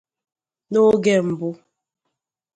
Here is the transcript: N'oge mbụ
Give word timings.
N'oge 0.71 1.15
mbụ 1.27 1.49